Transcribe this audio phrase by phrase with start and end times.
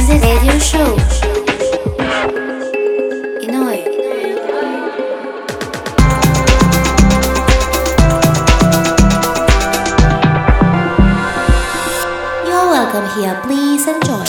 [0.00, 0.98] Exit Radio Show.
[3.42, 3.80] Иное.
[12.46, 13.36] You're welcome here.
[13.42, 14.24] Please enjoy.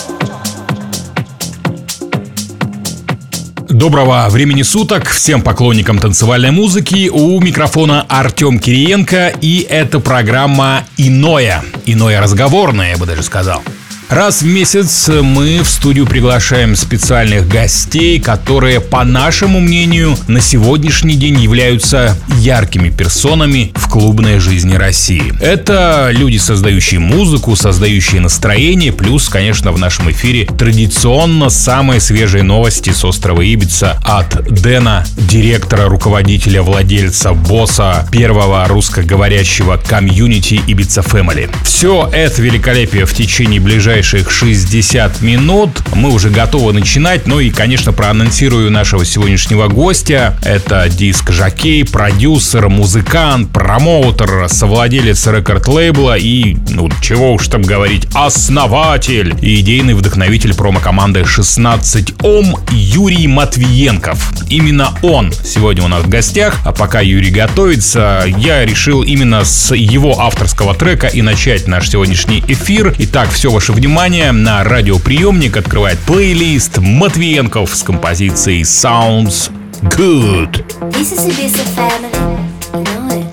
[3.69, 7.07] Доброго времени суток всем поклонникам танцевальной музыки.
[7.07, 11.63] У микрофона Артем Кириенко и это программа «Иное».
[11.85, 13.63] Иное разговорное, я бы даже сказал.
[14.11, 21.15] Раз в месяц мы в студию приглашаем специальных гостей, которые, по нашему мнению, на сегодняшний
[21.15, 25.31] день являются яркими персонами в клубной жизни России.
[25.39, 32.89] Это люди, создающие музыку, создающие настроение, плюс, конечно, в нашем эфире традиционно самые свежие новости
[32.89, 41.49] с острова Ибица от Дэна, директора, руководителя, владельца, босса первого русскоговорящего комьюнити Ибица Family.
[41.63, 45.69] Все это великолепие в течение ближайших ближайших 60 минут.
[45.93, 47.27] Мы уже готовы начинать.
[47.27, 50.35] Ну и, конечно, проанонсирую нашего сегодняшнего гостя.
[50.43, 59.59] Это диск-жокей, продюсер, музыкант, промоутер, совладелец рекорд-лейбла и, ну, чего уж там говорить, основатель и
[59.59, 64.33] идейный вдохновитель промо-команды 16 Ом Юрий Матвиенков.
[64.49, 66.57] Именно он сегодня у нас в гостях.
[66.65, 72.43] А пока Юрий готовится, я решил именно с его авторского трека и начать наш сегодняшний
[72.47, 72.95] эфир.
[72.97, 80.65] Итак, все ваше внимание внимание, на радиоприемник открывает плейлист Матвиенков с композицией Sounds Good.
[80.91, 82.09] This is Ibiza family.
[82.71, 83.30] You know it.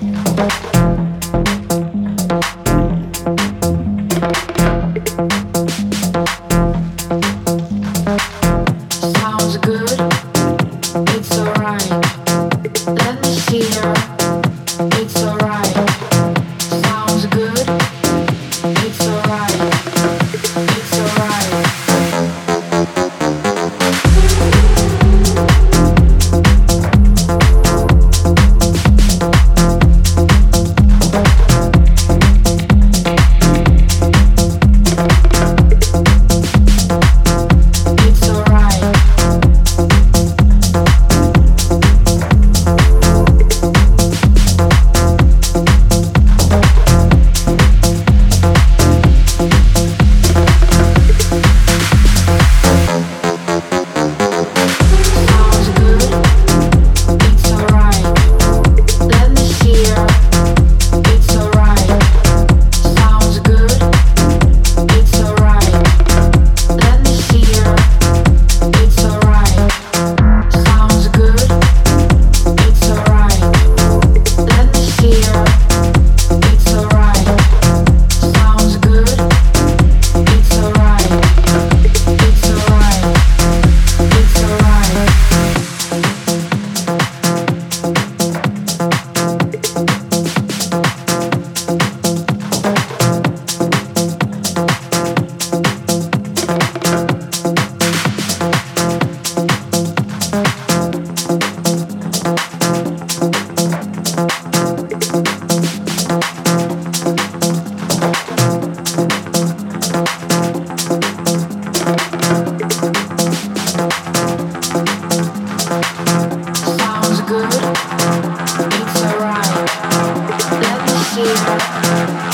[121.19, 122.28] energy.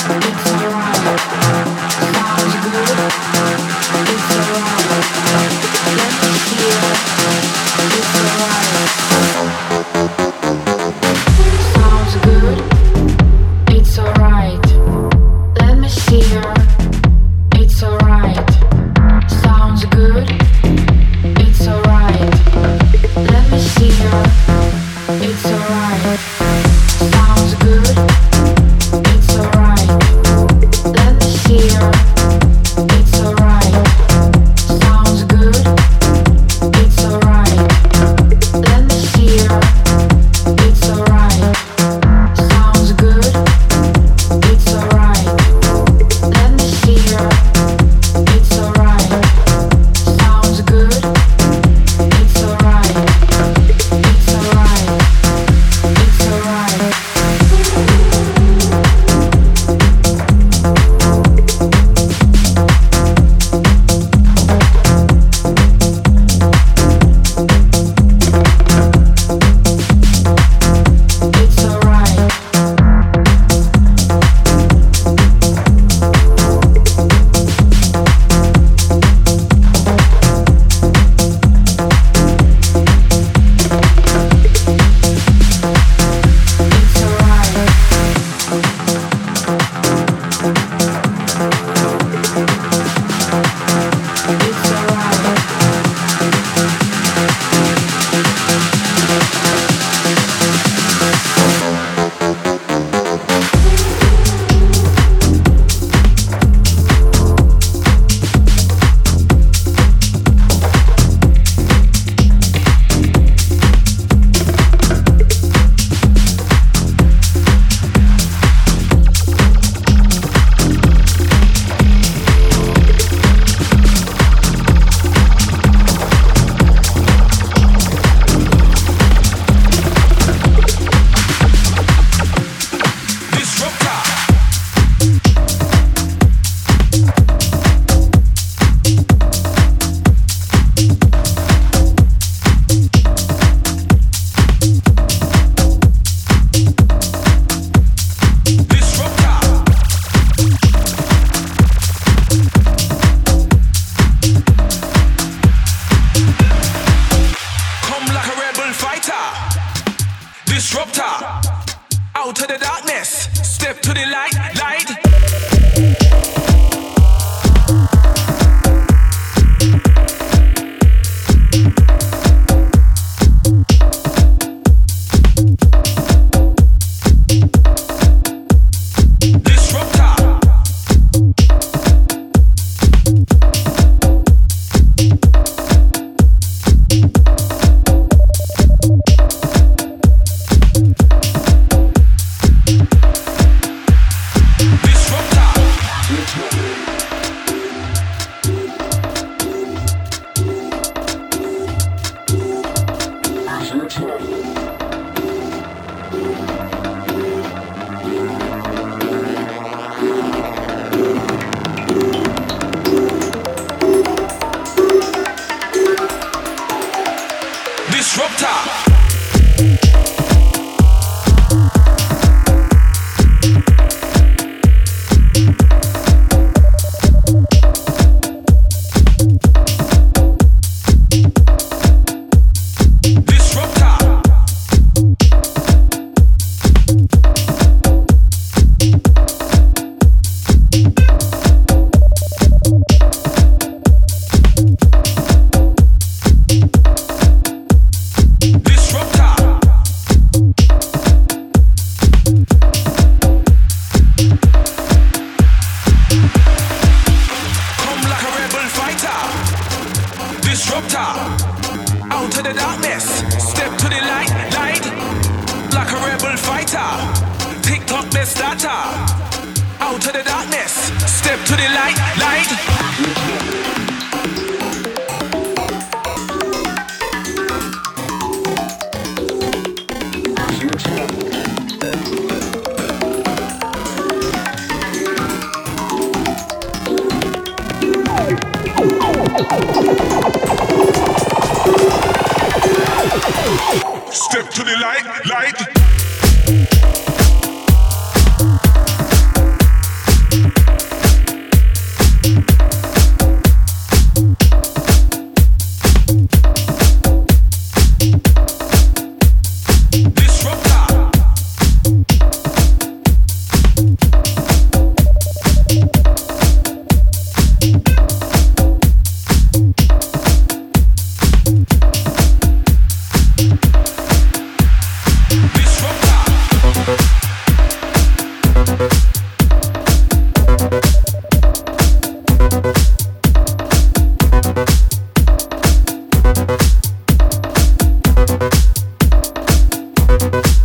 [340.36, 340.65] You.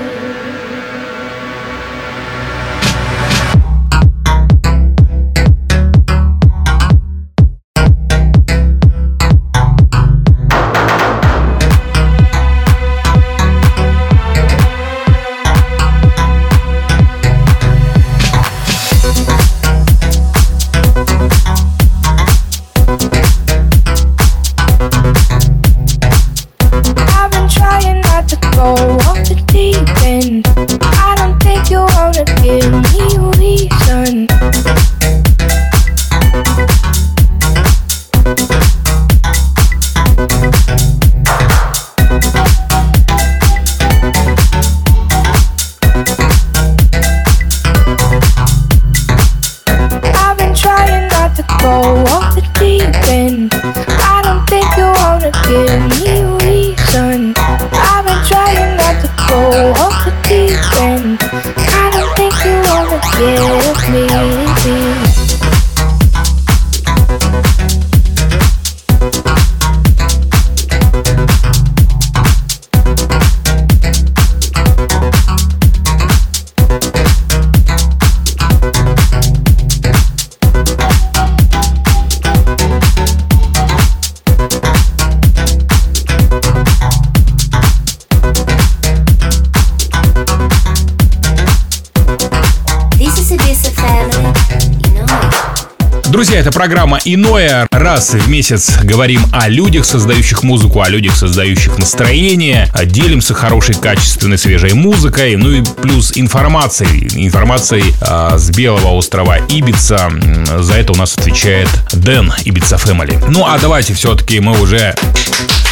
[96.61, 97.67] Программа «Иное».
[97.71, 102.71] Раз в месяц говорим о людях, создающих музыку, о людях, создающих настроение.
[102.85, 105.37] Делимся хорошей, качественной, свежей музыкой.
[105.37, 107.25] Ну и плюс информацией.
[107.25, 110.11] Информацией а, с Белого острова Ибица.
[110.59, 113.19] За это у нас отвечает Дэн Ибица Фэмили.
[113.29, 114.93] Ну а давайте все-таки мы уже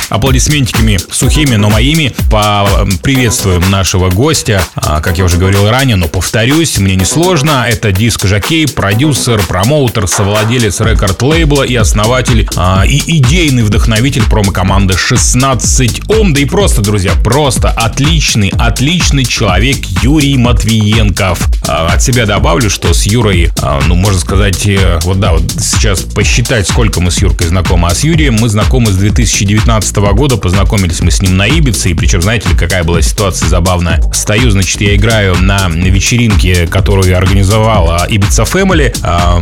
[0.09, 4.61] аплодисментиками сухими, но моими поприветствуем нашего гостя.
[4.91, 7.65] А, Как я уже говорил ранее, но повторюсь, мне несложно.
[7.69, 16.33] Это диск-жокей, продюсер, промоутер, совладелец рекорд-лейбла и основатель а, и идейный вдохновитель промо-команды 16 Ом.
[16.33, 21.39] Да и просто, друзья, просто отличный, отличный человек Юрий Матвиенков.
[21.67, 25.43] А, От себя добавлю, что с Юрой, а, ну, можно сказать, э, вот да, вот
[25.59, 27.89] сейчас посчитать, сколько мы с Юркой знакомы.
[27.89, 31.93] А с Юрием мы знакомы с 2019 года, познакомились мы с ним на Ибице, и
[31.93, 34.01] причем, знаете ли, какая была ситуация забавная.
[34.13, 39.39] Стою, значит, я играю на вечеринке, которую организовала Ibiza Family, а,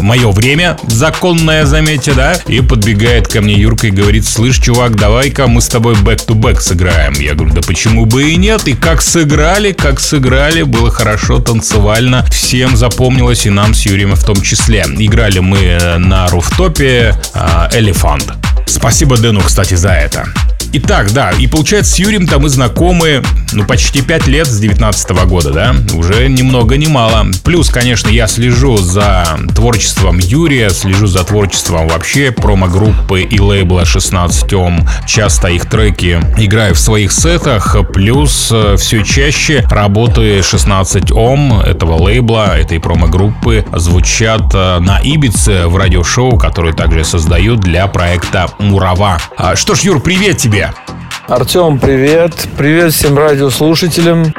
[0.00, 5.46] мое время, законное, заметьте, да, и подбегает ко мне Юрка и говорит, слышь, чувак, давай-ка
[5.46, 7.14] мы с тобой back-to-back сыграем.
[7.14, 12.24] Я говорю, да почему бы и нет, и как сыграли, как сыграли, было хорошо, танцевально,
[12.26, 14.84] всем запомнилось, и нам с Юрием в том числе.
[14.98, 18.32] Играли мы э, на rooftop е а, «Elephant».
[18.66, 20.26] Спасибо Дэну, кстати, за это.
[20.74, 25.50] Итак, да, и получается, с Юрием-то мы знакомы, ну, почти 5 лет с 19 года,
[25.50, 25.74] да?
[25.92, 27.26] Уже ни много ни мало.
[27.44, 34.50] Плюс, конечно, я слежу за творчеством Юрия, слежу за творчеством вообще промо-группы и лейбла 16
[34.54, 34.88] Ом.
[35.06, 42.02] Часто их треки играю в своих сетах, плюс э, все чаще работы 16 Ом, этого
[42.02, 48.46] лейбла, этой промо-группы, звучат э, на Ибице в радиошоу, которое также я создаю для проекта
[48.58, 49.18] Мурава.
[49.36, 50.61] А, Что ж, Юр, привет тебе!
[51.28, 52.34] Артем, привет.
[52.56, 54.34] Привет всем радиослушателям.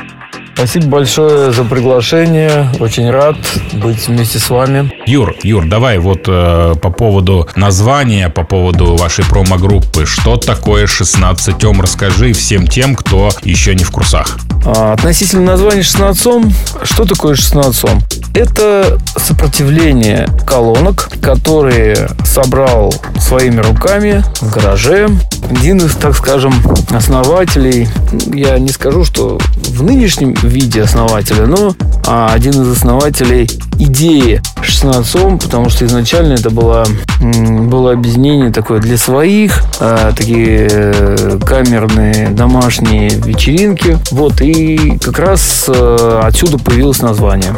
[0.56, 2.70] Спасибо большое за приглашение.
[2.80, 3.36] Очень рад
[3.74, 4.92] быть вместе с вами.
[5.06, 10.06] Юр, Юр, давай вот э, по поводу названия, по поводу вашей промо-группы.
[10.06, 11.82] Что такое 16 ом?
[11.82, 14.38] Расскажи всем тем, кто еще не в курсах.
[14.66, 18.02] А, относительно названия 16 ом, что такое 16 ом?
[18.34, 25.10] Это сопротивление колонок, которые собрал своими руками в гараже.
[25.50, 26.54] Один из, так скажем,
[26.92, 27.88] основателей,
[28.34, 31.76] я не скажу, что в нынешнем виде основателя, но
[32.06, 36.86] а, один из основателей идеи 16 ом, потому что изначально это было,
[37.20, 43.98] было объединение такое для своих, а, такие э, камерные домашние вечеринки.
[44.12, 47.56] Вот, и как раз э, отсюда появилось название.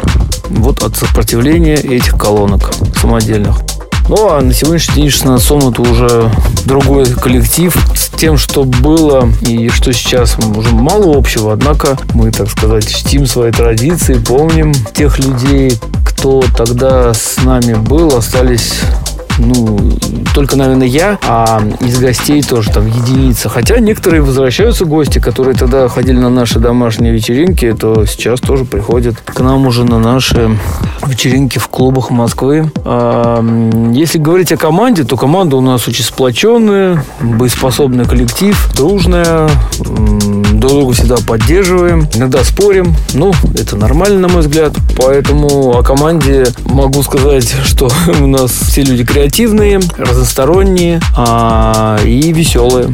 [0.49, 3.61] Вот от сопротивления этих колонок самодельных.
[4.07, 6.31] Ну, а на сегодняшний день 16 это уже
[6.65, 11.53] другой коллектив с тем, что было и что сейчас уже мало общего.
[11.53, 15.73] Однако мы, так сказать, чтим свои традиции, помним тех людей,
[16.05, 18.81] кто тогда с нами был, остались
[19.37, 19.77] ну,
[20.33, 23.49] только, наверное, я, а из гостей тоже там единица.
[23.49, 29.15] Хотя некоторые возвращаются гости, которые тогда ходили на наши домашние вечеринки, то сейчас тоже приходят
[29.17, 30.57] к нам уже на наши
[31.07, 32.71] вечеринки в клубах Москвы.
[32.83, 33.43] А,
[33.93, 40.93] если говорить о команде, то команда у нас очень сплоченная, боеспособный коллектив, дружная, друг друга
[40.93, 44.73] всегда поддерживаем, иногда спорим, ну, это нормально, на мой взгляд.
[44.97, 47.89] Поэтому о команде могу сказать, что
[48.21, 49.24] у нас все люди креативные,
[49.97, 52.89] разносторонние а, и веселые.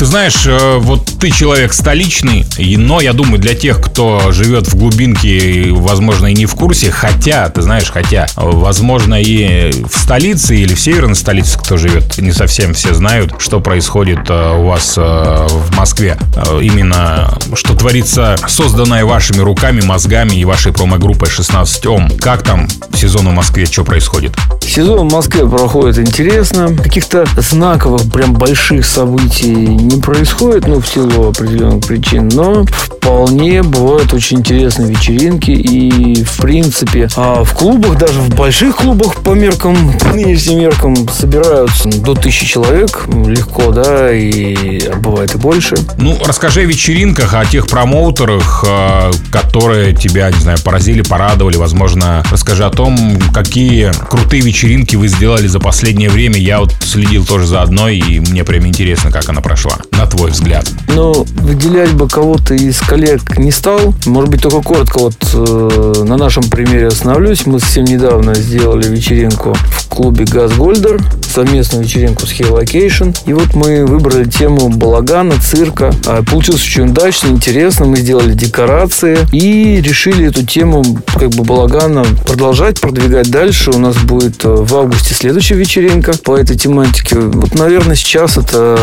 [0.00, 4.74] Ты знаешь, э, вот ты человек столичный, но я думаю, для тех, кто живет в
[4.74, 10.72] глубинке, возможно, и не в курсе, хотя, ты знаешь, хотя, возможно, и в столице или
[10.72, 15.00] в северной столице, кто живет, не совсем все знают, что происходит э, у вас э,
[15.02, 16.16] в Москве.
[16.62, 22.10] Именно, что творится созданное вашими руками, мозгами и вашей промо-группой 16 Ом.
[22.18, 24.32] Как там сезон в Москве, что происходит?
[24.62, 26.74] Сезон в Москве проходит интересно.
[26.74, 34.12] Каких-то знаковых, прям больших событий не происходит, ну, в силу определенных причин, но вполне бывают
[34.12, 39.98] очень интересные вечеринки и, в принципе, а в клубах, даже в больших клубах по меркам,
[39.98, 45.76] по нынешним меркам, собираются до тысячи человек легко, да, и бывает и больше.
[45.98, 52.22] Ну, расскажи о вечеринках, о тех промоутерах, а, которые тебя, не знаю, поразили, порадовали, возможно,
[52.30, 52.96] расскажи о том,
[53.34, 56.36] какие крутые вечеринки вы сделали за последнее время.
[56.36, 60.30] Я вот следил тоже за одной, и мне прям интересно, как она прошла на твой
[60.30, 60.66] взгляд?
[60.94, 63.94] Ну, выделять бы кого-то из коллег не стал.
[64.06, 67.46] Может быть, только коротко вот э, на нашем примере остановлюсь.
[67.46, 73.16] Мы совсем недавно сделали вечеринку в клубе Газ Гольдер, совместную вечеринку с Location.
[73.26, 75.92] И вот мы выбрали тему балагана, цирка.
[76.06, 77.86] А, получилось очень удачно, интересно.
[77.86, 83.70] Мы сделали декорации и решили эту тему как бы балагана продолжать, продвигать дальше.
[83.70, 87.16] У нас будет э, в августе следующая вечеринка по этой тематике.
[87.16, 88.78] Вот, наверное, сейчас это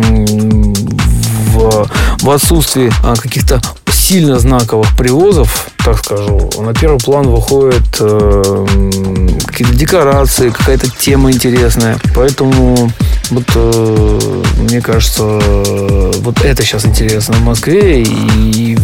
[0.00, 1.88] в,
[2.22, 3.60] в отсутствии а, каких-то
[4.10, 8.66] сильно знаковых привозов, так скажу, на первый план выходят э,
[9.46, 11.96] какие-то декорации, какая-то тема интересная.
[12.14, 12.90] Поэтому
[13.30, 18.76] вот э, мне кажется, вот это сейчас интересно в Москве и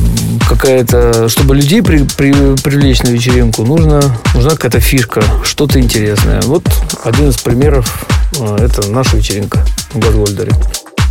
[0.49, 4.01] какая-то, чтобы людей при, при, привлечь на вечеринку, нужно,
[4.35, 6.41] нужна какая-то фишка, что-то интересное.
[6.43, 6.63] Вот
[7.03, 8.07] один из примеров
[8.39, 10.53] э, это наша вечеринка в Газгольдере.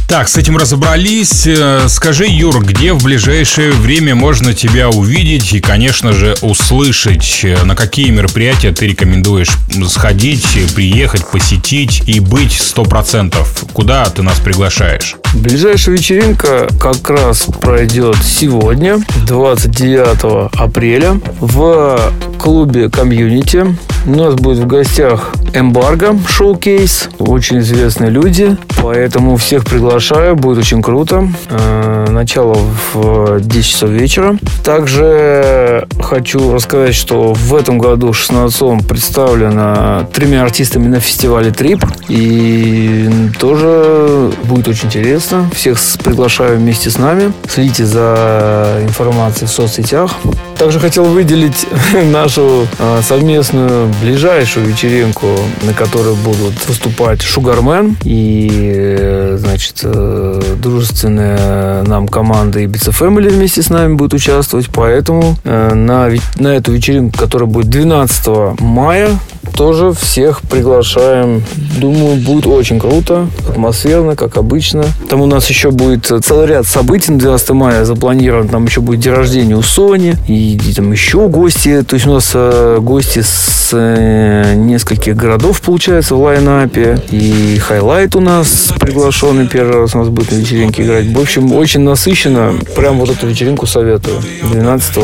[0.08, 1.48] Так, с этим разобрались.
[1.48, 7.46] Э, скажи, Юр, где в ближайшее время можно тебя увидеть и, конечно же, услышать?
[7.64, 9.50] На какие мероприятия ты рекомендуешь
[9.90, 13.36] сходить, приехать, посетить и быть 100%?
[13.74, 15.16] Куда ты нас приглашаешь?
[15.36, 22.00] Ближайшая вечеринка как раз пройдет сегодня, 29 апреля, в
[22.40, 23.66] клубе «Community».
[24.08, 27.10] У нас будет в гостях Embargo showcase.
[27.18, 28.56] Очень известные люди.
[28.84, 30.36] Поэтому всех приглашаю.
[30.36, 31.28] Будет очень круто.
[31.50, 32.56] Э, начало
[32.94, 34.38] в 10 часов вечера.
[34.64, 41.84] Также хочу рассказать, что в этом году 16 представлено тремя артистами на фестивале Trip.
[42.08, 45.25] И тоже будет очень интересно.
[45.54, 47.32] Всех приглашаю вместе с нами.
[47.48, 50.12] Следите за информацией в соцсетях.
[50.58, 51.68] Также хотел выделить
[52.12, 55.28] нашу э, совместную ближайшую вечеринку,
[55.64, 58.50] на которой будут выступать Шугармен и,
[58.98, 64.70] э, значит, э, дружественная нам команда Ibiza Family вместе с нами будет участвовать.
[64.74, 69.10] Поэтому на, на эту вечеринку, которая будет 12 мая,
[69.56, 71.44] тоже всех приглашаем.
[71.80, 74.86] Думаю, будет очень круто, атмосферно, как обычно.
[75.10, 78.48] Там у нас еще будет целый ряд событий на 12 мая запланирован.
[78.50, 81.84] Там еще будет день рождения у Сони и, и там еще гости.
[81.84, 87.00] То есть у нас э, гости с э, нескольких городов, получается, в line-up е.
[87.10, 91.08] И highlight у нас приглашенный первый раз у нас будет на вечеринке играть.
[91.08, 92.54] В общем, очень насыщенно.
[92.76, 94.22] Прям вот эту вечеринку советую.
[94.52, 94.98] 12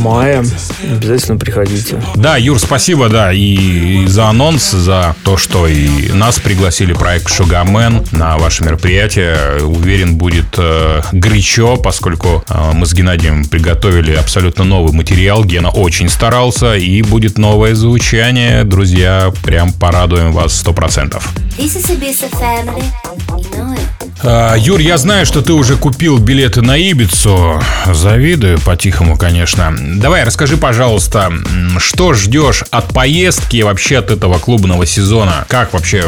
[0.00, 0.44] мая.
[0.90, 2.02] Обязательно приходите.
[2.16, 7.28] Да, Юр, спасибо, да, и, и за анонс, за то, что и нас пригласили проект
[7.28, 9.62] Шугамен на ваше мероприятие.
[9.62, 15.44] Уверен, будет э, горячо, поскольку э, мы с Геннадием приготовили абсолютно новый материал.
[15.44, 18.64] Гена очень старался, и будет новое звучание.
[18.64, 21.28] Друзья, прям порадуем вас сто процентов.
[21.58, 22.82] This is Ibiza family.
[23.28, 24.02] You know it.
[24.24, 27.60] А, Юр, я знаю, что ты уже купил билеты на Ибицу.
[27.86, 29.74] Завидую по-тихому, конечно.
[29.76, 31.32] Давай, расскажи, пожалуйста,
[31.78, 35.44] что ждешь от поездки вообще от этого клубного сезона?
[35.48, 36.04] Как вообще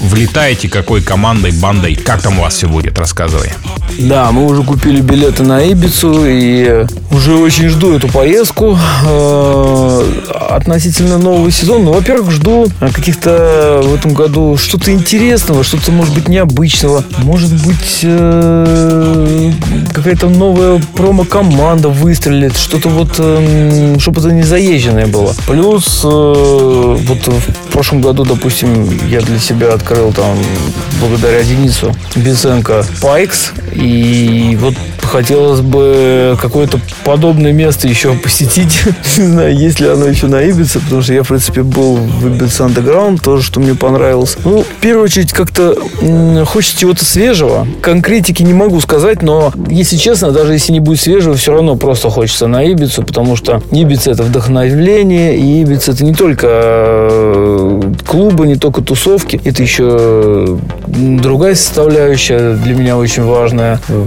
[0.00, 1.94] влетаете, какой командой, бандой?
[1.94, 2.98] Как там у вас все будет?
[2.98, 3.52] Рассказывай.
[3.98, 8.78] Да, мы уже купили билеты на Ибицу и уже очень жду эту поездку.
[9.06, 10.02] Э,
[10.50, 16.28] Относительно нового сезона, ну, во-первых, жду каких-то в этом году что-то интересного, что-то, может быть,
[16.28, 17.02] необычного.
[17.18, 18.99] Может быть, э,
[19.92, 25.34] какая-то новая промо-команда выстрелит, что-то вот, эм, чтобы это не заезженное было.
[25.46, 30.36] Плюс, э, вот в прошлом году, допустим, я для себя открыл там,
[31.00, 38.82] благодаря Денису Бесенко, Пайкс, и вот хотелось бы какое-то подобное место еще посетить.
[39.18, 42.26] Не знаю, есть ли оно еще на Ибице, потому что я, в принципе, был в
[42.28, 44.36] Ибице Underground, тоже, что мне понравилось.
[44.44, 45.76] Ну, в первую очередь, как-то
[46.46, 47.66] хочется чего-то свежего.
[47.82, 52.10] Конкретики не могу сказать, но, если честно, даже если не будет свежего, все равно просто
[52.10, 58.46] хочется на Ибицу, потому что Ибица– это вдохновление, и Ибица– это не только э, клубы,
[58.46, 63.80] не только тусовки, это еще другая составляющая для меня очень важная.
[63.88, 64.04] Э,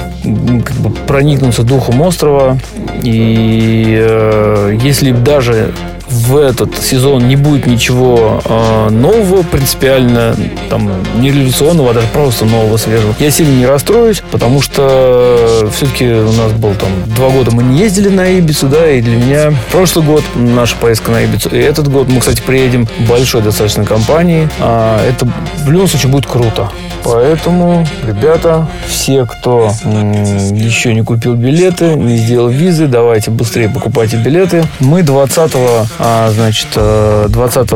[0.65, 2.57] Как бы проникнуться духом острова.
[3.03, 5.73] И э, если даже
[6.13, 10.35] в этот сезон не будет ничего э, нового, принципиально
[10.69, 13.13] там не революционного, а даже просто нового, свежего.
[13.19, 17.79] Я сильно не расстроюсь, потому что все-таки у нас был там два года мы не
[17.79, 21.87] ездили на Ибицу, да, и для меня прошлый год наша поездка на Ибицу, и этот
[21.87, 24.49] год мы, кстати, приедем большой достаточно компании.
[24.59, 25.27] А, это
[25.65, 26.69] в любом случае будет круто.
[27.03, 34.63] Поэтому, ребята, все, кто еще не купил билеты, не сделал визы, давайте быстрее покупайте билеты.
[34.79, 35.51] Мы 20
[35.99, 37.69] а, значит, э, 20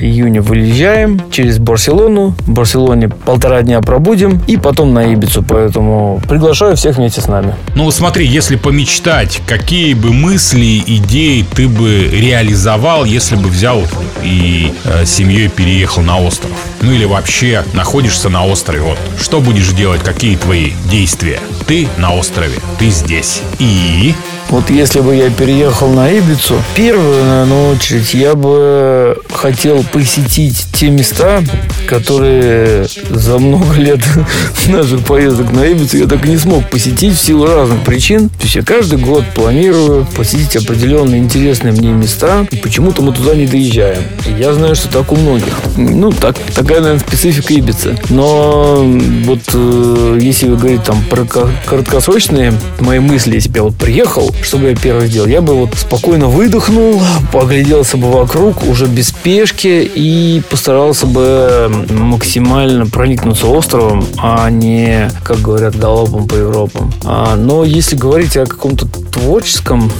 [0.00, 2.34] июня выезжаем через Барселону.
[2.40, 5.42] В Барселоне полтора дня пробудем и потом на Ибицу.
[5.42, 7.54] Поэтому приглашаю всех вместе с нами.
[7.74, 13.82] Ну, смотри, если помечтать, какие бы мысли, идеи ты бы реализовал, если бы взял
[14.22, 16.52] и э, семьей переехал на остров?
[16.82, 18.80] Ну или вообще находишься на острове.
[18.80, 21.40] Вот что будешь делать, какие твои действия?
[21.66, 23.42] Ты на острове, ты здесь.
[23.58, 24.14] И
[24.48, 30.88] Вот если бы я переехал на Ибицу, первую, наверное, очередь, я бы хотел посетить те
[30.88, 31.42] места,
[31.88, 34.00] которые за много лет
[34.68, 38.28] наших поездок на Ибицу я так и не смог посетить в силу разных причин.
[38.28, 43.34] То есть я каждый год планирую посетить определенные интересные мне места, и почему-то мы туда
[43.34, 44.02] не доезжаем.
[44.38, 45.54] Я знаю, что так у многих.
[45.76, 47.98] Ну, так, такая, наверное, специфика Ибицы.
[48.10, 48.84] Но
[49.24, 54.34] вот э, если вы говорите там про краткосрочные мои мысли, если бы я вот приехал,
[54.42, 55.28] что бы я первое сделал?
[55.28, 62.86] Я бы вот спокойно выдохнул, погляделся бы вокруг уже без спешки и постарался бы максимально
[62.86, 66.92] проникнуться островом, а не, как говорят, галопом по Европам.
[67.04, 69.90] А, но если говорить о каком-то творческом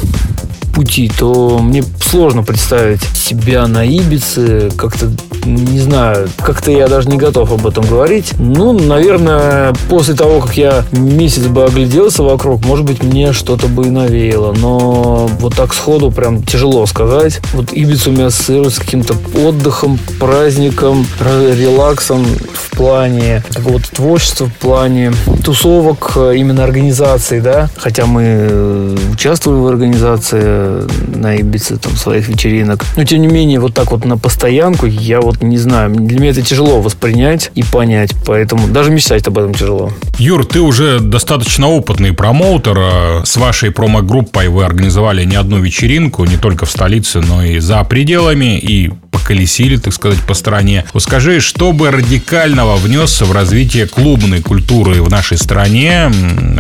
[0.76, 4.70] пути, то мне сложно представить себя на Ибице.
[4.76, 5.10] Как-то,
[5.46, 8.34] не знаю, как-то я даже не готов об этом говорить.
[8.38, 13.86] Ну, наверное, после того, как я месяц бы огляделся вокруг, может быть, мне что-то бы
[13.86, 14.52] и навеяло.
[14.52, 17.40] Но вот так сходу прям тяжело сказать.
[17.54, 24.54] Вот Ибица у меня ассоциируется с каким-то отдыхом, праздником, релаксом в плане какого-то творчества, в
[24.54, 25.12] плане
[25.42, 27.70] тусовок, э, именно организации, да.
[27.76, 30.65] Хотя мы э, участвовали в организации
[31.14, 32.84] на Ибице там своих вечеринок.
[32.96, 36.30] Но тем не менее, вот так вот на постоянку, я вот не знаю, для меня
[36.30, 39.92] это тяжело воспринять и понять, поэтому даже мечтать об этом тяжело.
[40.18, 42.78] Юр, ты уже достаточно опытный промоутер.
[42.78, 47.58] Э, С вашей промо-группой вы организовали не одну вечеринку, не только в столице, но и
[47.58, 50.84] за пределами, и поколесили, так сказать, по стране.
[50.92, 56.10] Вот скажи, что бы радикального внес в развитие клубной культуры в нашей стране,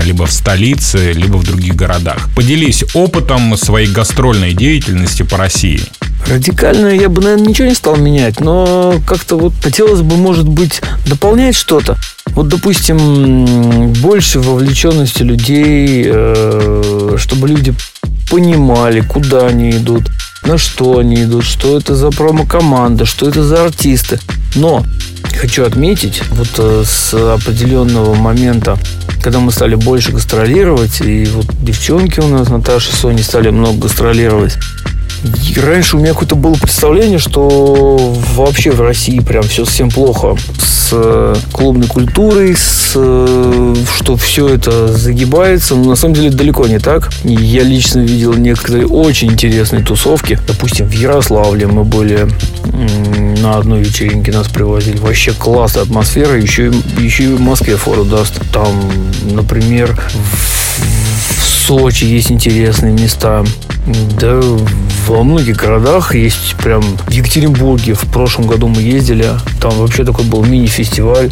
[0.04, 2.28] либо в столице, либо в других городах?
[2.34, 5.80] Поделись опытом своей гастрольной деятельности по России.
[6.26, 10.82] Радикально я бы, наверное, ничего не стал менять, но как-то вот хотелось бы, может быть,
[11.06, 11.96] дополнять что-то.
[12.32, 17.74] Вот, допустим, больше вовлеченности людей, э, чтобы люди
[18.30, 20.10] понимали, куда они идут,
[20.42, 24.20] на что они идут, что это за промо-команда, что это за артисты.
[24.56, 24.84] Но
[25.40, 28.76] хочу отметить, вот э, с определенного момента,
[29.22, 34.56] когда мы стали больше гастролировать, и вот девчонки у нас, Наташа Соня, стали много гастролировать,
[35.56, 37.96] раньше у меня какое-то было представление, что
[38.34, 44.48] вообще в России прям все совсем плохо с э, клубной культурой, с, э, что все
[44.48, 47.10] это загибается, но на самом деле далеко не так.
[47.24, 50.38] Я лично видел некоторые очень интересные тусовки.
[50.46, 52.28] Допустим, в Ярославле мы были
[53.42, 54.98] на одной вечеринке, нас привозили.
[54.98, 56.38] Вообще классная атмосфера.
[56.38, 58.34] Еще, еще и в Москве фору даст.
[58.52, 58.90] Там,
[59.24, 63.44] например, в Сочи есть интересные места.
[64.20, 64.40] Да,
[65.06, 67.94] во многих городах есть прям в Екатеринбурге.
[67.94, 69.26] В прошлом году мы ездили.
[69.60, 71.30] Там вообще такой был мини-фестиваль.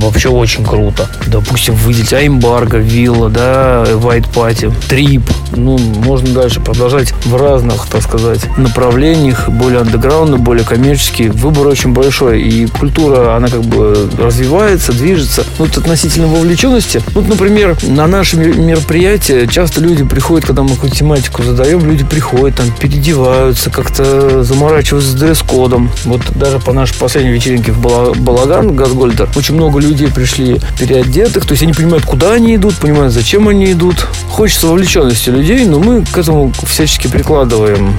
[0.00, 1.08] Вообще очень круто.
[1.26, 5.22] Допустим, выделить Аймбарго, Вилла, да, White Party, Трип.
[5.54, 9.48] Ну, можно дальше продолжать в разных, так сказать, направлениях.
[9.48, 11.28] Более андеграундно, более коммерческий.
[11.28, 12.42] Выбор очень большой.
[12.42, 15.44] И культура, она как бы развивается, движется.
[15.58, 17.02] Вот относительно вовлеченности.
[17.14, 22.56] Вот, например, на наши мероприятия часто люди приходят, когда мы какую-то тематику задаем, люди приходят,
[22.56, 25.90] там переодеваются, как-то заморачиваются с дресс-кодом.
[26.04, 27.80] Вот даже по нашей последней вечеринке в
[28.20, 33.12] Балаган, Газгольдер, очень много людей пришли переодетых, то есть они понимают, куда они идут, понимают,
[33.12, 34.06] зачем они идут.
[34.30, 37.92] Хочется вовлеченности людей, но мы к этому всячески прикладываем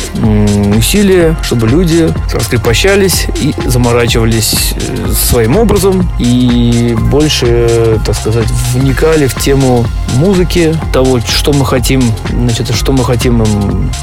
[0.77, 9.35] усилия, чтобы люди раскрепощались и заморачивались э, своим образом и больше, так сказать, вникали в
[9.35, 13.43] тему музыки, того, что мы хотим, значит, что мы хотим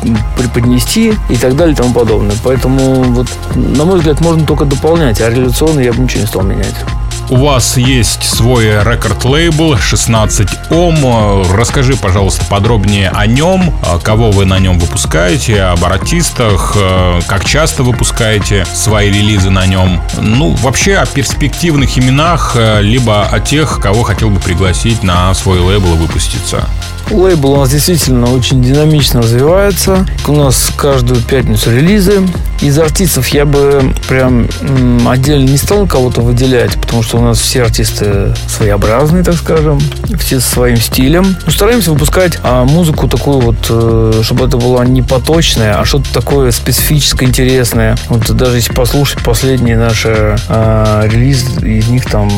[0.03, 0.74] им преподнести
[1.29, 2.37] и так далее и тому подобное.
[2.43, 6.43] Поэтому, вот, на мой взгляд, можно только дополнять, а реляционно я бы ничего не стал
[6.43, 6.75] менять.
[7.31, 11.43] У вас есть свой рекорд-лейбл 16 Ом.
[11.55, 16.77] Расскажи, пожалуйста, подробнее о нем, кого вы на нем выпускаете, об артистах,
[17.27, 20.03] как часто выпускаете свои релизы на нем.
[20.19, 25.95] Ну, вообще о перспективных именах, либо о тех, кого хотел бы пригласить на свой лейбл
[25.95, 26.69] и выпуститься.
[27.11, 30.07] Лейбл у нас действительно очень динамично развивается.
[30.27, 32.23] У нас каждую пятницу релизы.
[32.61, 34.49] Из артистов я бы прям
[35.07, 39.81] отдельно не стал кого-то выделять, потому что у нас все артисты своеобразные, так скажем,
[40.19, 41.37] все со своим стилем.
[41.45, 46.13] Но стараемся выпускать а, музыку такую вот, э, чтобы это было не поточное, а что-то
[46.13, 47.97] такое специфическое, интересное.
[48.09, 52.31] Вот даже если послушать последние наши а, релизы, из них там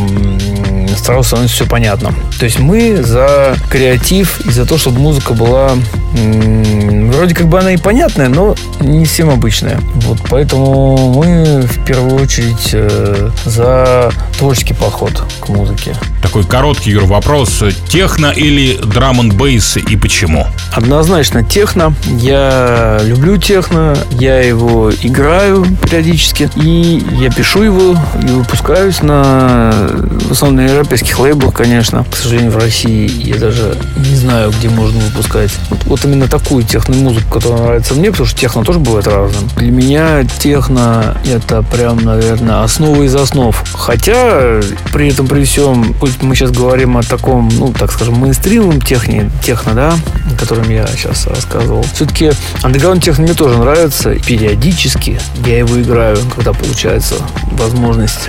[0.97, 2.15] сразу становится все понятно.
[2.39, 5.73] То есть мы за креатив и за то, чтобы музыка была
[7.17, 9.81] вроде как бы она и понятная, но не всем обычная.
[9.95, 15.95] Вот поэтому мы в первую очередь э, за творческий подход к музыке.
[16.23, 17.63] Такой короткий, Юр, вопрос.
[17.89, 20.47] Техно или драм н бейс и почему?
[20.73, 21.95] Однозначно техно.
[22.07, 29.73] Я люблю техно, я его играю периодически, и я пишу его и выпускаюсь на
[30.29, 32.05] в основном на европейских лейблах, конечно.
[32.09, 35.51] К сожалению, в России я даже не знаю, где можно выпускать.
[35.69, 39.49] Вот, вот именно такую техно-музыку, которая нравится мне, потому что техно тоже бывает разным.
[39.57, 43.61] Для меня техно это прям, наверное, основа из основ.
[43.75, 44.61] Хотя,
[44.93, 49.29] при этом, при всем, пусть мы сейчас говорим о таком, ну, так скажем, мейнстримовом техне,
[49.43, 49.95] техно, да,
[50.33, 51.85] о котором я сейчас рассказывал.
[51.95, 52.31] Все-таки
[52.63, 54.15] андеграунд техно мне тоже нравится.
[54.15, 57.17] Периодически я его играю, когда получается
[57.59, 58.29] возможность,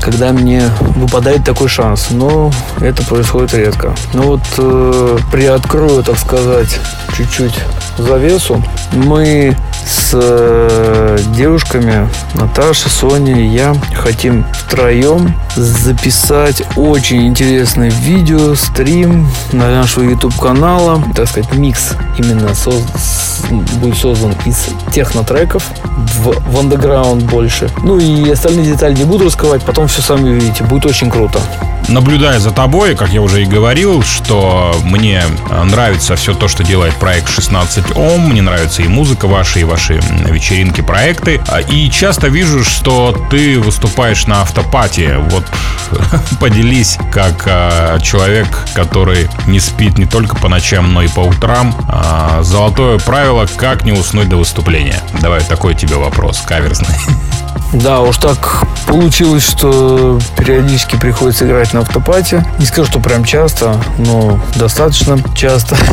[0.00, 1.83] когда мне выпадает такой шанс.
[2.10, 3.94] Но это происходит редко.
[4.12, 6.80] Но вот э, приоткрою, так сказать,
[7.16, 7.54] чуть-чуть
[7.98, 8.62] завесу.
[8.92, 19.28] Мы с э, девушками Наташей, Соней и я хотим втроем записать очень интересное видео, стрим
[19.52, 22.82] на нашего YouTube канала, так сказать, микс именно соз...
[23.50, 27.68] будет создан из технотреков в, в underground больше.
[27.82, 31.38] Ну и остальные детали не буду раскрывать, потом все сами увидите, будет очень круто
[31.88, 35.22] наблюдая за тобой, как я уже и говорил, что мне
[35.64, 40.00] нравится все то, что делает проект 16 Ом, мне нравится и музыка ваша, и ваши
[40.28, 41.40] вечеринки, проекты.
[41.68, 45.18] И часто вижу, что ты выступаешь на автопате.
[45.18, 45.44] Вот
[46.40, 51.74] поделись, как а, человек, который не спит не только по ночам, но и по утрам.
[51.88, 55.00] А, золотое правило, как не уснуть до выступления.
[55.20, 56.88] Давай такой тебе вопрос, каверзный.
[57.72, 62.44] Да, уж так получилось, что периодически приходится играть на автопате.
[62.58, 65.76] Не скажу, что прям часто, но достаточно часто.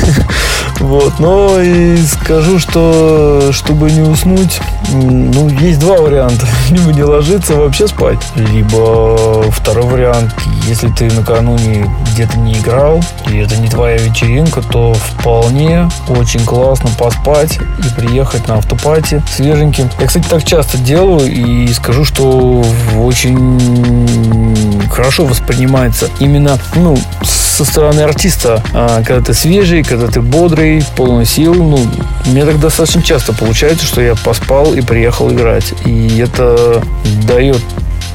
[0.80, 1.20] Вот.
[1.20, 4.60] Но и скажу, что чтобы не уснуть,
[4.92, 6.48] ну, есть два варианта.
[6.70, 8.20] Либо не ложиться, вообще спать.
[8.36, 10.34] Либо второй вариант,
[10.68, 16.90] если ты накануне где-то не играл, и это не твоя вечеринка, то вполне очень классно
[16.98, 19.90] поспать и приехать на автопате свеженьким.
[20.00, 22.64] Я, кстати, так часто делаю, и скажу, что
[22.98, 30.84] очень хорошо воспринимается именно, ну, со стороны артиста, а, когда ты свежий, когда ты бодрый,
[30.96, 31.54] полный сил.
[31.54, 31.80] Ну,
[32.26, 35.74] мне так достаточно часто получается, что я поспал и приехал играть.
[35.86, 36.82] И это
[37.28, 37.62] дает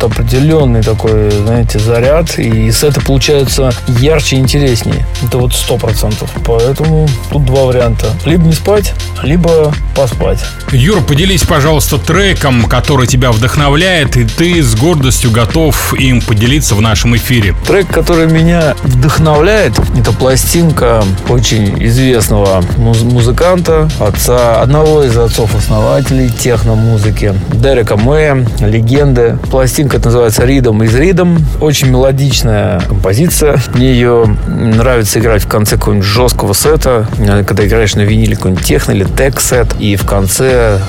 [0.02, 5.06] определенный такой, знаете, заряд, и сеты получаются ярче и интереснее.
[5.26, 6.30] Это вот сто процентов.
[6.44, 8.06] Поэтому тут два варианта.
[8.24, 10.40] Либо не спать, либо поспать.
[10.72, 16.80] Юра, поделись, пожалуйста, треком, который тебя вдохновляет, и ты с гордостью готов им поделиться в
[16.80, 17.54] нашем эфире.
[17.66, 27.34] Трек, который меня вдохновляет, это пластинка очень известного муз- музыканта, отца, одного из отцов-основателей техно-музыки,
[27.52, 29.38] Дерека Мэя, легенды.
[29.50, 31.38] Пластинка это называется «Ридом из Ридом».
[31.60, 33.60] Очень мелодичная композиция.
[33.74, 37.06] Мне ее нравится играть в конце какого-нибудь жесткого сета,
[37.46, 40.80] когда играешь на виниле какой-нибудь техно или тек-сет, и в конце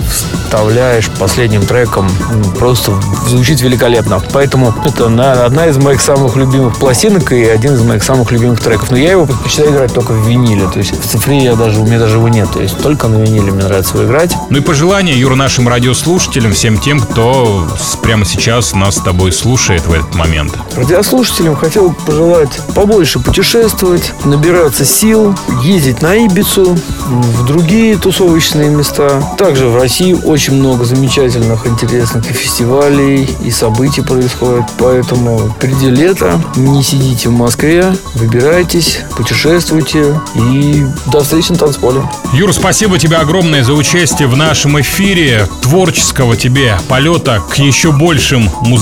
[0.45, 2.07] вставляешь последним треком.
[2.33, 2.93] ну, Просто
[3.27, 4.21] звучит великолепно.
[4.33, 8.59] Поэтому это на- одна из моих самых любимых пластинок и один из моих самых любимых
[8.59, 8.91] треков.
[8.91, 10.67] Но я его предпочитаю играть только в виниле.
[10.73, 12.49] То есть в цифре я даже, у меня даже его нет.
[12.51, 14.33] То есть только на виниле мне нравится его играть.
[14.49, 17.67] Ну и пожелания, Юра, нашим радиослушателям, всем тем, кто
[18.01, 20.57] прямо сейчас нас с тобой слушает в этот момент.
[20.75, 29.21] Радиослушателям хотел пожелать побольше путешествовать, набираться сил, ездить на Ибицу, в другие тусовочные места.
[29.37, 34.63] Также в России очень много замечательных, интересных и фестивалей, и событий происходит.
[34.77, 42.01] Поэтому впереди лето, не сидите в Москве, выбирайтесь, путешествуйте и до встречи на танцполе.
[42.31, 45.49] Юр, спасибо тебе огромное за участие в нашем эфире.
[45.61, 48.76] Творческого тебе полета к еще большим музыкальным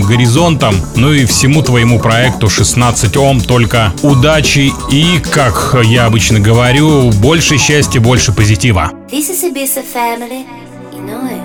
[0.00, 0.74] горизонтам.
[0.96, 3.40] Ну и всему твоему проекту 16 Ом.
[3.40, 8.90] Только удачи и, как я обычно говорю, больше счастья, больше позитива.
[9.10, 10.46] This is Ibiza family.
[10.92, 11.43] You know it.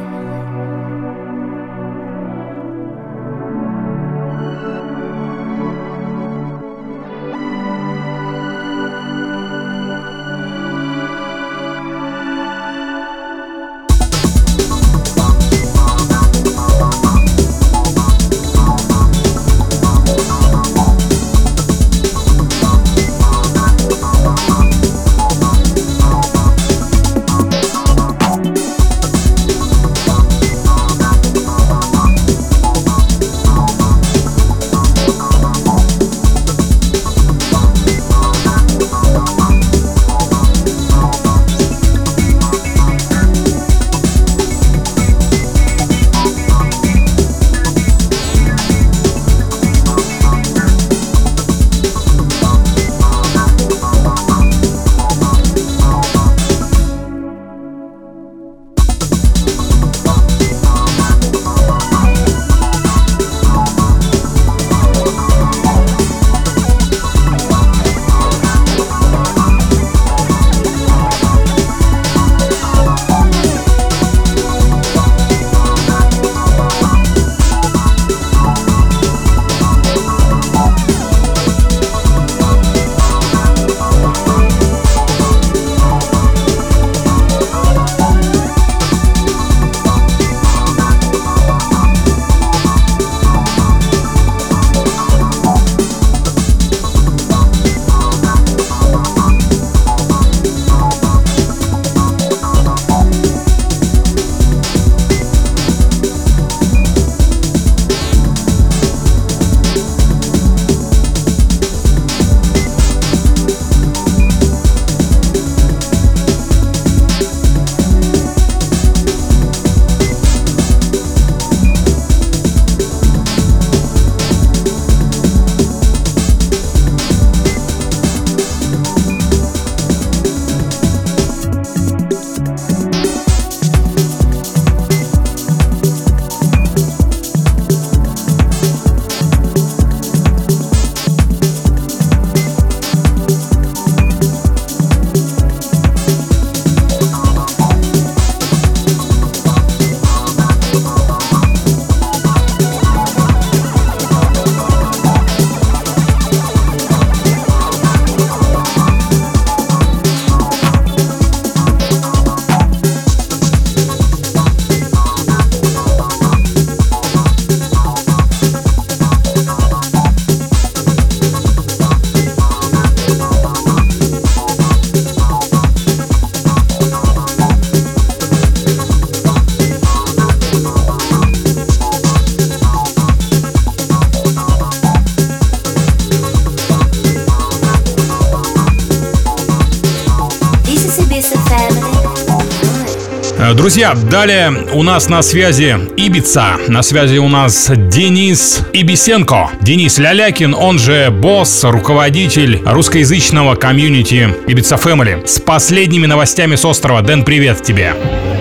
[193.70, 196.58] Друзья, далее у нас на связи Ибица.
[196.67, 199.52] На связи у нас Денис Ибисенко.
[199.62, 205.24] Денис Лялякин, он же босс, руководитель русскоязычного комьюнити Ибица Family.
[205.28, 207.04] С последними новостями с острова.
[207.04, 207.94] Дэн, привет тебе.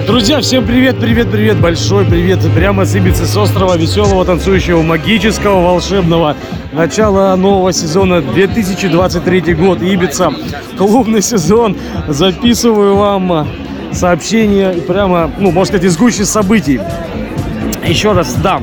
[0.07, 5.63] Друзья, всем привет, привет, привет, большой привет прямо с Ибицы с острова веселого, танцующего, магического,
[5.63, 6.37] волшебного
[6.73, 9.83] начала нового сезона 2023 год.
[9.83, 10.33] Ибица,
[10.79, 11.77] клубный сезон.
[12.09, 13.47] Записываю вам
[13.99, 16.81] сообщение прямо, ну, можно сказать, из гущи событий.
[17.85, 18.63] Еще раз, да,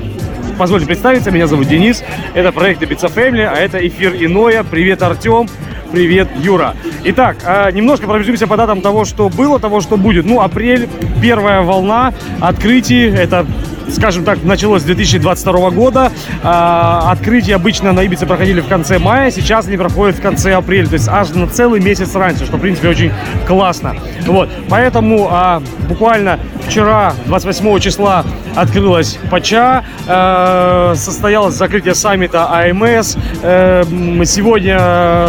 [0.57, 4.63] позвольте представиться, меня зовут Денис, это проект Ibiza Family, а это эфир Иноя.
[4.63, 5.47] Привет, Артем.
[5.91, 6.73] Привет, Юра.
[7.03, 10.25] Итак, а, немножко пробежимся по датам того, что было, того, что будет.
[10.25, 10.89] Ну, апрель,
[11.21, 13.05] первая волна открытий.
[13.05, 13.45] Это
[13.89, 16.11] скажем так, началось с 2022 года.
[16.43, 20.87] А, открытия обычно на Ибице проходили в конце мая, сейчас они проходят в конце апреля,
[20.87, 23.11] то есть аж на целый месяц раньше, что, в принципе, очень
[23.47, 23.95] классно.
[24.25, 28.25] Вот, поэтому а, буквально вчера, 28 числа,
[28.55, 33.83] открылась Пача, э, состоялось закрытие саммита АМС, э,
[34.25, 34.77] сегодня,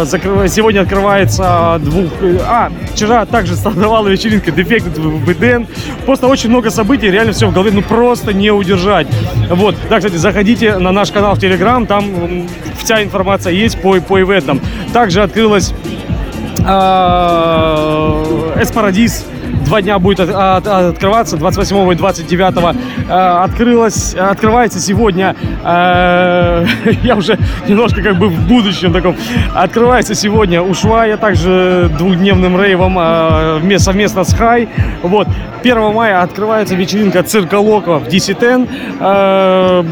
[0.03, 2.11] закры- сегодня открывается двух...
[2.47, 6.05] А, вчера также стартовала вечеринка Defected в.
[6.05, 9.07] Просто очень много событий, реально все в голове, ну просто не удержать.
[9.49, 12.47] Вот, да, кстати, заходите на наш канал в Телеграм, там
[12.81, 14.61] вся информация есть по, по ивентам.
[14.93, 15.73] Также открылась
[16.59, 16.63] э,
[18.61, 19.25] Эспарадис.
[19.67, 22.75] Два дня будет от- от- открываться, 28 и 29
[23.09, 23.13] э,
[23.43, 26.65] открылась, открывается сегодня, э,
[27.03, 27.37] я уже
[27.67, 29.17] немножко как бы в будущем таком,
[29.53, 34.69] открывается сегодня Ушвая, также двухдневным рейвом э, вме- совместно с Хай.
[35.03, 35.27] Вот,
[35.63, 38.69] 1 мая открывается вечеринка Цирка Локо в DC-10,
[39.01, 39.83] э,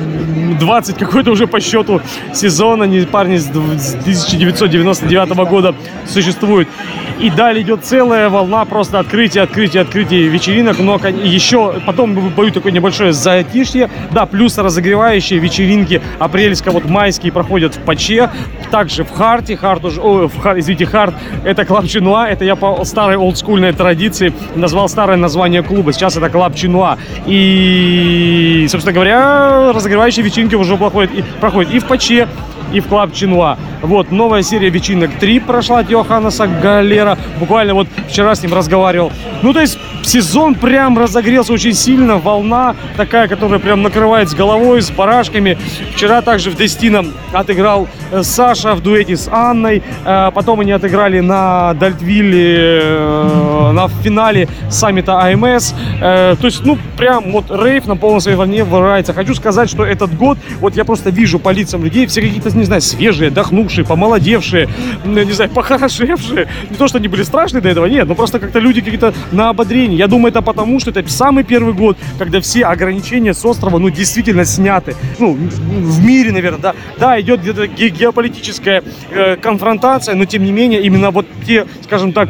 [0.58, 2.00] 20 какой-то уже по счету
[2.34, 5.76] сезона, не парни с дв- с 1999 года
[6.08, 6.70] существуют.
[7.18, 10.80] И далее идет целая волна просто открытия, открытия, открытия вечеринок.
[10.80, 13.90] Но еще потом будет такое небольшое затишье.
[14.12, 18.30] Да, плюс разогревающие вечеринки апрельско, вот майские проходят в Паче.
[18.72, 19.64] Также в Heart е.
[19.64, 22.28] Heart уже, о, в Хар- извините, Heart это Club Chinois.
[22.28, 25.94] Это я по старой олдскульной традиции назвал старое название клуба.
[25.94, 26.98] Сейчас это Club Chinois.
[27.26, 32.28] И, собственно говоря, разогревающие вечеринки уже проходят и, проходят и в Паче,
[32.76, 33.58] и в Club Chinois.
[33.82, 37.18] Вот, новая серия вечеринок 3 прошла от Йоханнеса Галера.
[37.40, 39.14] Буквально вот вчера с ним разговаривал.
[39.42, 42.18] Ну, то есть сезон прям разогрелся очень сильно.
[42.18, 45.58] Волна такая, которая прям накрывает с головой, с барашками.
[45.96, 49.82] Вчера также в Destino отыграл э, Саша в дуэте с Анной.
[50.04, 55.74] Э, Потом они отыграли на Дальт Виле э, на финале саммита IMS.
[56.00, 59.14] То есть, ну, прям вот рейв на полной своей волне вырывается.
[59.14, 62.68] Хочу сказать, что этот год, вот я просто вижу по лицам людей, все какие-то, не
[62.68, 64.68] знаю, свежие, отдохнувшие, помолодевшие,
[65.06, 66.48] не знаю, похорошевшие.
[66.70, 69.50] Не то, что они были страшные до этого, нет, но просто как-то люди какие-то на
[69.50, 69.96] ободрении.
[69.98, 73.90] Я думаю, это потому, что это самый первый год, когда все ограничения с острова, ну,
[73.90, 74.96] действительно сняты.
[75.20, 76.74] Ну, в мире, наверное, да.
[77.00, 82.14] Да, идет где-то ге- геополитическая э, конфронтация, но тем не менее, именно вот те, скажем
[82.14, 82.30] так,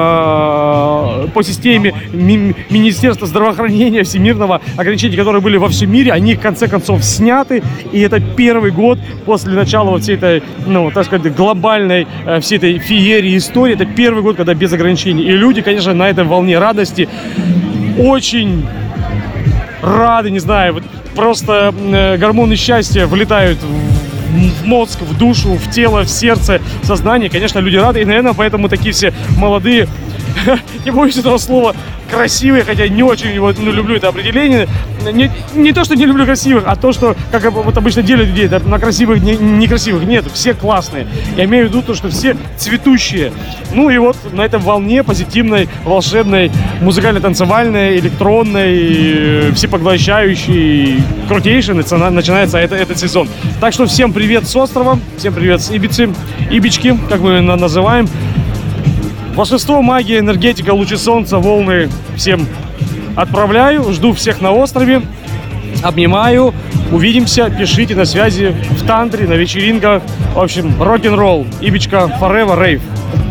[0.00, 6.40] э, по системе ми- Министерства здравоохранения всемирного ограничений, которые были во всем мире, они в
[6.40, 7.62] конце концов сняты.
[7.92, 12.58] И это первый год после начала вот всей этой, ну, так сказать, глобальной э, всей
[12.58, 13.74] этой феерии истории.
[13.74, 15.24] Это первый год, когда без ограничений.
[15.24, 17.08] И люди, конечно, на этой волне радости
[17.98, 18.66] очень
[19.82, 20.84] рады, не знаю, вот
[21.14, 27.28] просто э, гормоны счастья влетают в мозг, в душу, в тело, в сердце, в сознание.
[27.28, 29.88] Конечно, люди рады, и, наверное, поэтому такие все молодые,
[30.84, 31.74] не боюсь этого слова,
[32.10, 34.66] красивые, хотя не очень его, ну, люблю это определение.
[35.12, 38.48] Не, не то, что не люблю красивых, а то, что, как вот обычно делят людей,
[38.48, 40.04] да, на красивых, не, некрасивых.
[40.04, 41.06] Нет, все классные.
[41.36, 43.32] Я имею в виду то, что все цветущие.
[43.74, 46.50] Ну и вот на этой волне позитивной, волшебной,
[46.80, 53.28] музыкально-танцевальной, электронной, всепоглощающей, крутейшей начина- начинается это- этот сезон.
[53.60, 56.10] Так что всем привет с острова, всем привет с Ибицы,
[56.50, 58.08] Ибички, как мы на- называем.
[59.40, 62.46] Волшебство, магия, энергетика, лучи солнца, волны всем
[63.16, 63.90] отправляю.
[63.90, 65.00] Жду всех на острове.
[65.82, 66.52] Обнимаю.
[66.92, 67.48] Увидимся.
[67.48, 70.02] Пишите на связи в тантре, на вечеринках.
[70.34, 71.46] В общем, рок-н-ролл.
[71.62, 72.82] Ибичка, forever, рейв.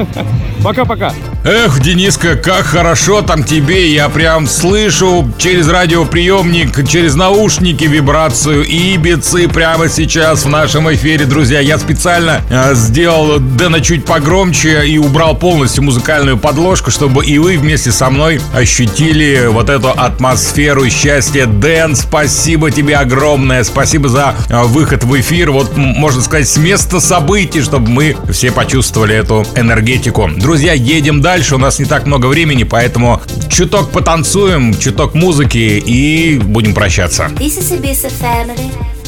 [0.63, 1.13] Пока-пока.
[1.45, 3.93] Эх, Дениска, как хорошо там тебе.
[3.93, 11.61] Я прям слышу через радиоприемник, через наушники вибрацию Ибицы прямо сейчас в нашем эфире, друзья.
[11.61, 17.57] Я специально э, сделал Дэна чуть погромче и убрал полностью музыкальную подложку, чтобы и вы
[17.57, 21.45] вместе со мной ощутили вот эту атмосферу счастья.
[21.45, 23.63] Дэн, спасибо тебе огромное.
[23.63, 25.51] Спасибо за э, выход в эфир.
[25.51, 30.29] Вот, можно сказать, с места событий, чтобы мы все почувствовали эту энергетику.
[30.35, 31.55] Друзья, едем дальше дальше.
[31.55, 37.29] У нас не так много времени, поэтому чуток потанцуем, чуток музыки и будем прощаться.
[37.35, 38.98] This is a family.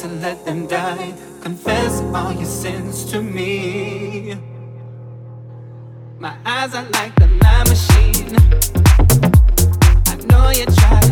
[0.00, 1.12] to let them die.
[1.42, 4.34] Confess all your sins to me.
[6.18, 8.34] My eyes are like the lie machine.
[10.06, 11.09] I know you tried.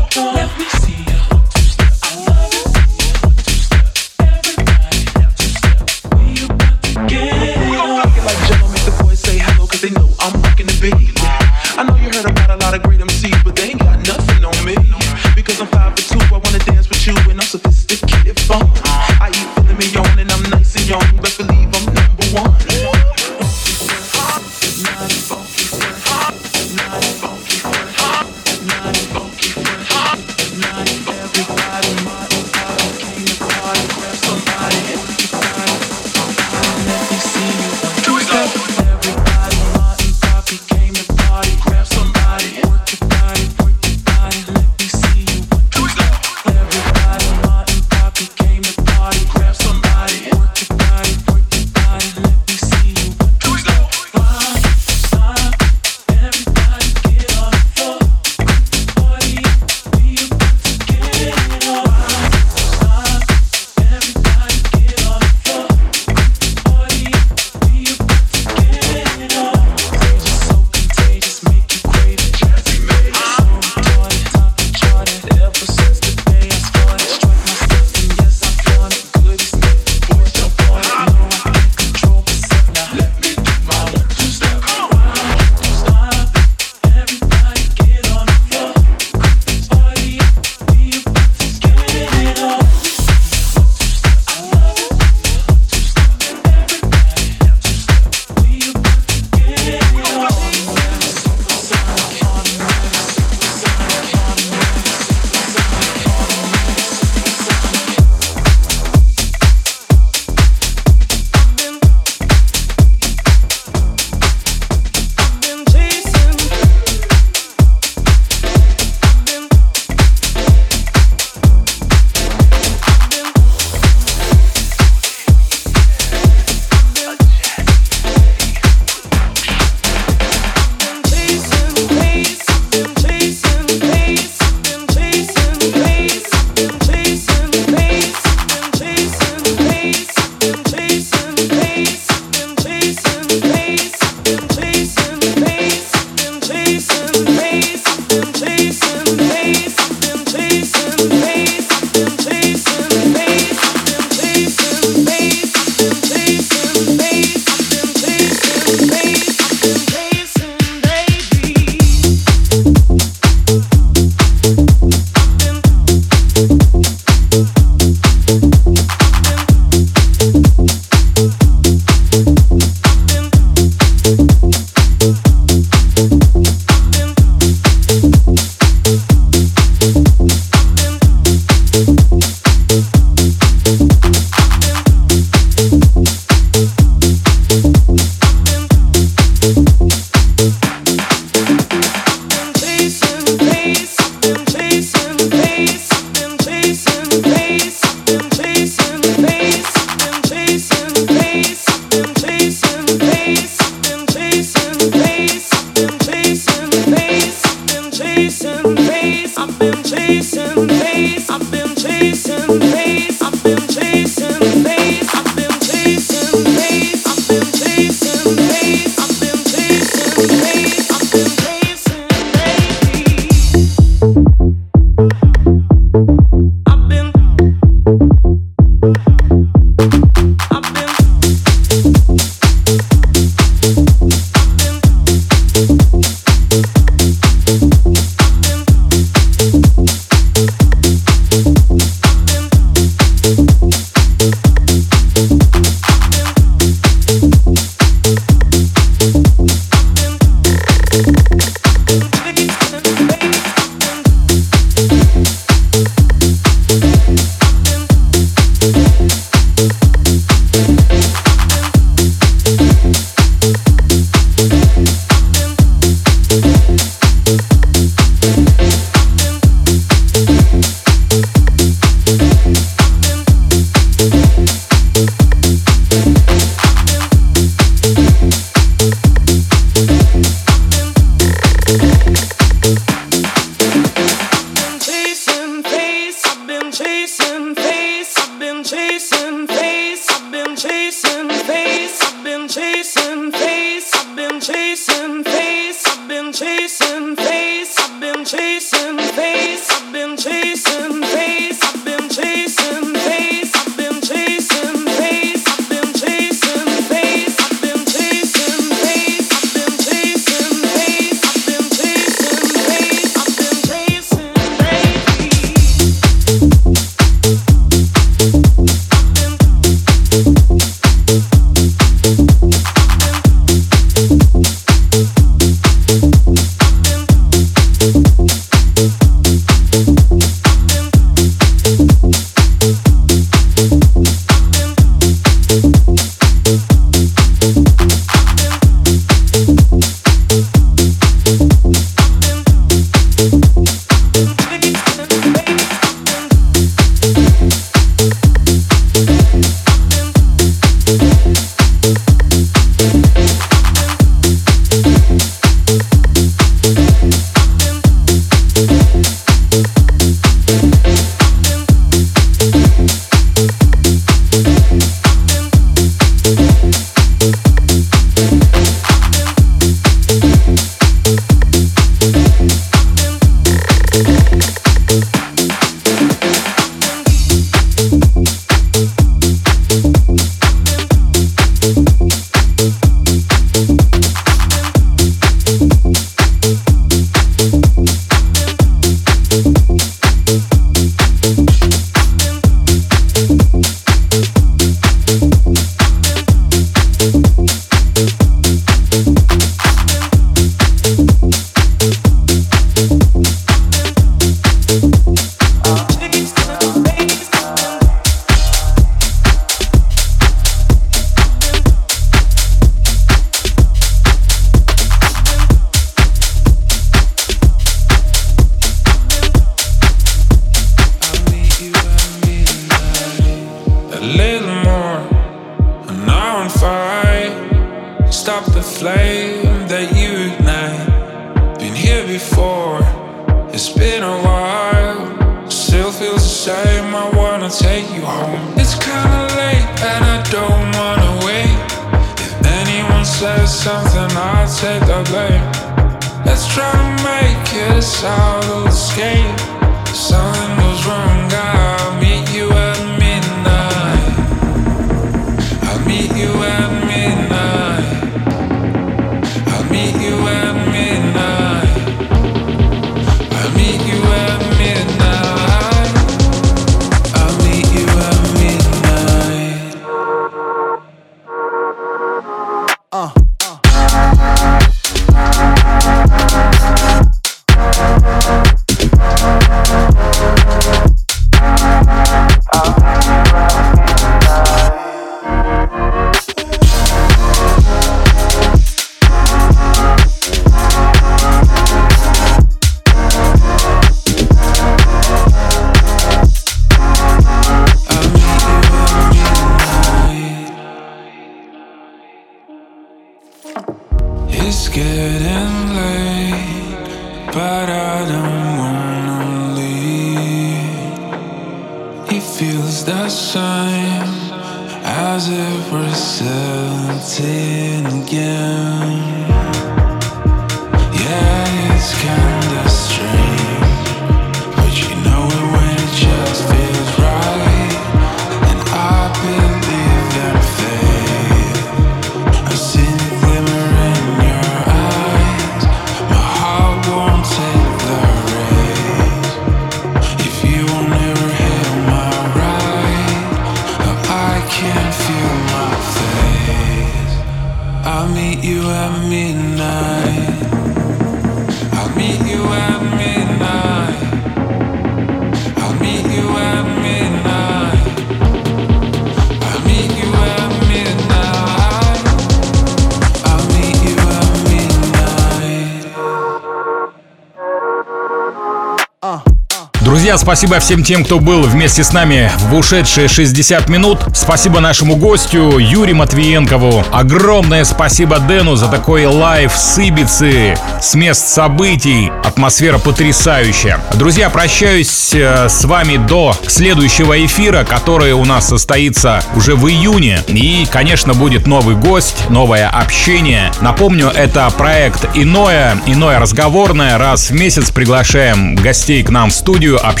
[570.11, 573.99] Друзья, спасибо всем тем, кто был вместе с нами в ушедшие 60 минут.
[574.13, 576.83] Спасибо нашему гостю Юрию Матвиенкову.
[576.91, 582.11] Огромное спасибо Дэну за такой лайв с Ибицы, с мест событий.
[582.25, 583.79] Атмосфера потрясающая.
[583.93, 590.19] Друзья, прощаюсь э, с вами до следующего эфира, который у нас состоится уже в июне.
[590.27, 593.49] И, конечно, будет новый гость, новое общение.
[593.61, 596.97] Напомню, это проект «Иное», «Иное разговорное».
[596.97, 600.00] Раз в месяц приглашаем гостей к нам в студию, общаемся.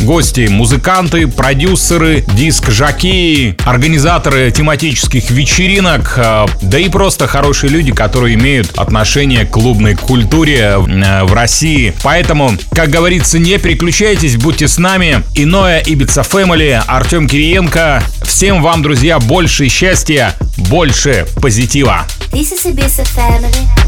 [0.00, 8.78] Гости– музыканты, продюсеры, диск-жокеи, организаторы тематических вечеринок, э, да и просто хорошие люди, которые имеют
[8.78, 11.92] отношение к клубной культуре э, в России.
[12.02, 15.22] Поэтому, как говорится, не переключайтесь, будьте с нами.
[15.34, 18.02] Иное Ibiza Family, Артем Кириенко.
[18.24, 22.06] Всем вам, друзья, больше счастья, больше позитива.
[22.32, 23.85] This is Ibiza family.